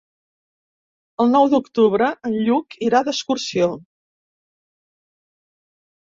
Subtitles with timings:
[1.23, 3.69] El nou d'octubre en Lluc irà d'excursió.